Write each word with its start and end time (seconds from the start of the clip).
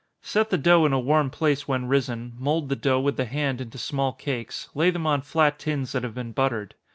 Set 0.23 0.49
the 0.49 0.57
dough 0.57 0.83
in 0.83 0.93
a 0.93 0.99
warm 0.99 1.29
place 1.29 1.67
when 1.67 1.85
risen, 1.85 2.33
mould 2.39 2.69
the 2.69 2.75
dough 2.75 2.99
with 2.99 3.17
the 3.17 3.25
hand 3.25 3.61
into 3.61 3.77
small 3.77 4.13
cakes, 4.13 4.67
lay 4.73 4.89
them 4.89 5.05
on 5.05 5.21
flat 5.21 5.59
tins 5.59 5.91
that 5.91 6.01
have 6.01 6.15
been 6.15 6.31
buttered. 6.31 6.73